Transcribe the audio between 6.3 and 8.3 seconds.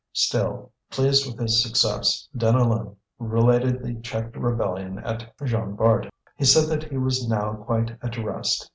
He said that he was now quite at